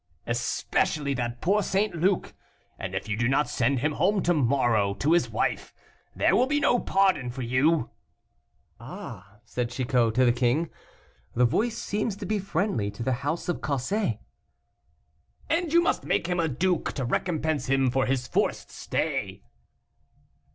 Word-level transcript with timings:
"Especially 0.25 1.13
that 1.13 1.41
poor 1.41 1.61
St. 1.61 1.93
Luc; 1.93 2.33
and 2.79 2.95
if 2.95 3.07
you 3.07 3.15
do 3.15 3.27
not 3.27 3.47
send 3.47 3.81
him 3.81 3.91
home 3.91 4.23
to 4.23 4.33
morrow 4.33 4.95
to 4.95 5.11
his 5.11 5.29
wife, 5.29 5.75
there 6.15 6.35
will 6.35 6.47
be 6.47 6.59
no 6.59 6.79
pardon 6.79 7.29
for 7.29 7.43
you." 7.43 7.91
"Ah!" 8.79 9.37
said 9.45 9.69
Chicot 9.69 10.15
to 10.15 10.25
the 10.25 10.31
king, 10.31 10.71
"the 11.35 11.45
voice 11.45 11.77
seems 11.77 12.15
to 12.15 12.25
be 12.25 12.39
friendly 12.39 12.89
to 12.89 13.03
the 13.03 13.13
house 13.21 13.47
of 13.47 13.61
Cossé." 13.61 14.17
"And 15.51 15.71
you 15.71 15.83
must 15.83 16.03
make 16.03 16.25
him 16.25 16.39
a 16.39 16.47
duke, 16.47 16.93
to 16.93 17.05
recompense 17.05 17.67
him 17.67 17.91
for 17.91 18.07
his 18.07 18.25
forced 18.27 18.71
stay." 18.71 19.43